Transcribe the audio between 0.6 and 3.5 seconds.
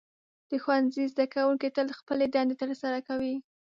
ښوونځي زده کوونکي تل خپلې دندې ترسره کوي.